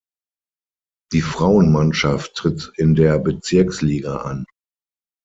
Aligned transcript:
Die 1.13 1.21
Frauenmannschaft 1.21 2.33
tritt 2.33 2.73
in 2.75 2.95
der 2.95 3.19
Bezirksliga 3.19 4.23
an. 4.23 4.45